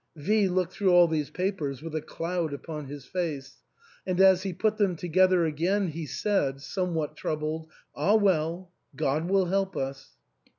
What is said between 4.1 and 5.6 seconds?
as he put them together